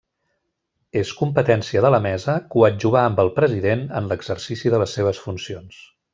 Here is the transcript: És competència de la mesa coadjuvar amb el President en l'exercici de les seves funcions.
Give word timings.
És 1.01 1.11
competència 1.19 1.83
de 1.85 1.91
la 1.95 1.99
mesa 2.05 2.37
coadjuvar 2.55 3.03
amb 3.11 3.21
el 3.25 3.29
President 3.37 3.85
en 4.01 4.09
l'exercici 4.13 4.73
de 4.77 4.81
les 4.85 4.97
seves 4.99 5.21
funcions. 5.29 5.81